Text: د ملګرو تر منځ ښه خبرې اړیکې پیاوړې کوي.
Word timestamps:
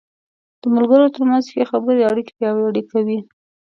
د 0.61 0.63
ملګرو 0.75 1.13
تر 1.15 1.21
منځ 1.29 1.43
ښه 1.53 1.63
خبرې 1.71 2.01
اړیکې 2.11 2.33
پیاوړې 2.37 2.83
کوي. 2.91 3.19